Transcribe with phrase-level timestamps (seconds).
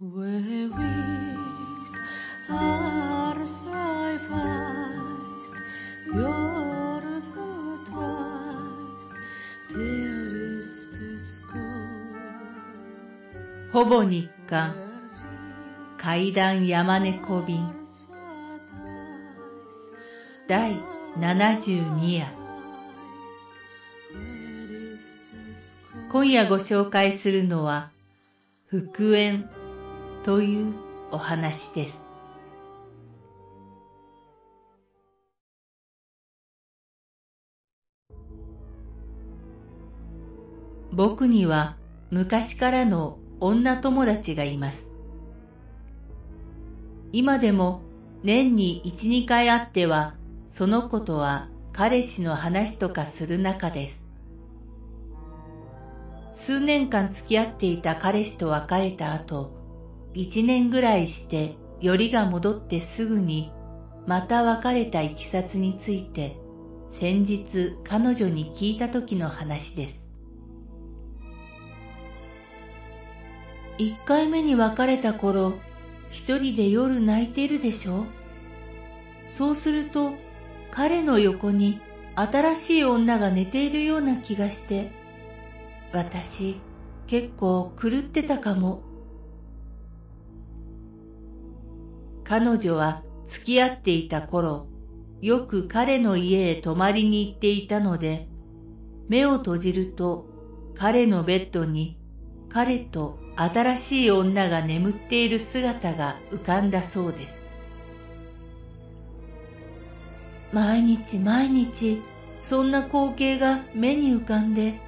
[0.00, 0.06] ほ
[13.84, 14.76] ぼ日課
[15.96, 17.68] 階段山猫便
[20.46, 20.80] 第
[21.18, 22.32] 72夜
[26.08, 27.90] 今夜ご紹介するのは
[28.66, 29.57] 復縁
[30.28, 30.74] という
[31.10, 32.04] お話です。
[40.92, 41.78] 僕には
[42.10, 44.90] 昔からの女友達がいます。
[47.12, 47.80] 今でも
[48.22, 50.14] 年に一、二回会っては、
[50.50, 54.04] その子とは彼氏の話とかする仲です。
[56.34, 59.56] 数年間付き合っていた彼氏と別れた後、
[60.14, 63.52] 一年ぐらいしてよりが戻ってすぐに、
[64.06, 66.36] また別れたいきさつについて、
[66.90, 70.02] 先日彼女に聞いた時の話です。
[73.76, 75.52] 一回目に別れた頃、
[76.10, 78.06] 一人で夜泣いてるでしょ？
[79.36, 80.14] そうすると、
[80.72, 81.80] 彼の横に
[82.16, 84.90] 新しい女が寝ているような気がして、
[85.92, 86.56] 私、
[87.06, 88.87] 結構狂ってたかも。
[92.28, 94.66] 彼女は付き合っていた頃、
[95.22, 98.28] よく彼の家へ泊まりに行っていたので、
[99.08, 100.26] 目を閉じると
[100.76, 101.98] 彼のベッドに
[102.50, 107.34] 彼と新しい女が眠っている姿が浮かんだそうです。
[110.52, 112.02] 毎日毎日
[112.42, 114.78] そんな光景が目に浮かんで、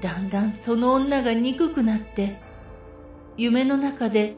[0.00, 2.40] だんだんその女が憎くなって、
[3.36, 4.36] 夢の中で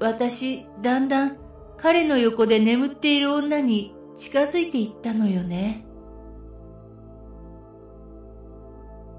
[0.00, 1.45] 私だんだん
[1.78, 5.86] 彼の横で眠っている女に近づいていったのよね。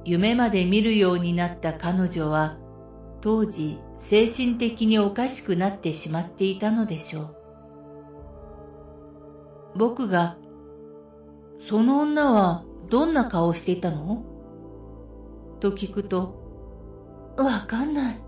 [0.05, 2.57] 夢まで見るようになった彼女は、
[3.21, 7.35] 当時精神的におかしくなってしまっていたのでしょう。
[9.75, 10.37] 僕が、
[11.59, 14.23] その女はどんな顔していたの？
[15.59, 18.21] と聞くと、わかんない。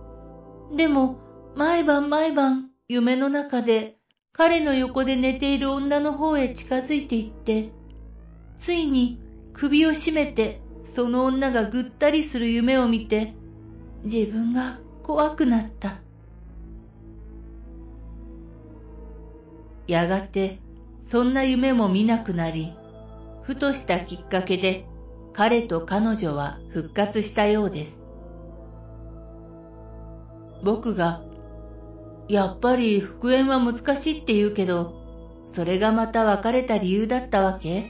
[0.76, 1.18] でも、
[1.56, 3.99] 毎晩毎晩夢の中で
[4.40, 7.72] 彼の横で寝ている女の方へ近づいていって、
[8.58, 9.20] ついに
[9.52, 13.34] 首を絞めてその女がぐったりする夢を見て、
[14.06, 16.00] 自分が怖くなった。
[19.88, 20.60] やがて、
[21.06, 22.74] そんな夢も見なくなり、
[23.42, 24.86] ふとしたきっかけで、
[25.34, 28.00] 彼と彼女は復活したようです。
[30.64, 31.24] 僕が、
[32.30, 34.94] やっぱり復縁は難しいって言うけど、
[35.52, 37.90] それがまた別れた理由だったわけ？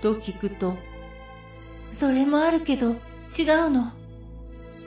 [0.00, 0.74] と聞くと、
[1.92, 3.92] それもあるけど違うの。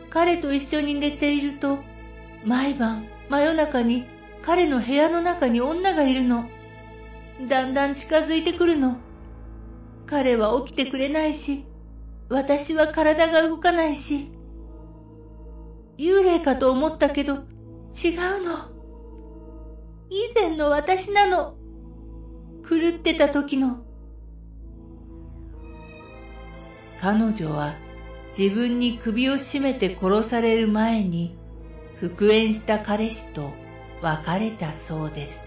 [0.10, 1.78] 彼と一緒に寝ていると、
[2.44, 4.06] 毎晩真夜中に
[4.42, 6.50] 彼の部屋の中に女がいるの。
[7.48, 8.98] だんだん近づいてくるの。
[10.08, 11.66] 彼は起きてくれないし、
[12.30, 14.32] 私は体が動かないし。
[16.00, 17.44] 幽霊かと思ったけど、
[17.94, 18.74] 違うの。
[20.10, 21.56] 以前の私なの。
[22.68, 23.84] 狂ってた時の。
[27.00, 27.76] 彼女は
[28.38, 31.36] 自分に首を絞めて殺される前に
[32.00, 33.52] 復縁した彼氏と
[34.02, 35.43] 別れたそうです。